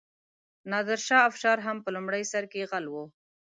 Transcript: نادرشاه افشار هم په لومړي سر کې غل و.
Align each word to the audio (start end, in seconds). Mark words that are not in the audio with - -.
نادرشاه 0.71 1.21
افشار 1.29 1.57
هم 1.65 1.77
په 1.83 1.89
لومړي 1.95 2.23
سر 2.31 2.43
کې 2.51 2.67
غل 2.69 2.85
و. 2.89 2.95